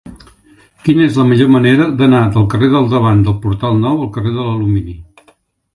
Quina 0.85 1.03
és 1.09 1.19
la 1.21 1.25
millor 1.31 1.51
manera 1.55 1.87
d'anar 1.99 2.23
del 2.37 2.49
carrer 2.55 2.71
del 2.73 2.91
Davant 2.95 3.23
del 3.29 3.37
Portal 3.45 3.79
Nou 3.87 3.99
al 4.07 4.13
carrer 4.19 4.37
de 4.39 4.49
l'Alumini? 4.49 4.99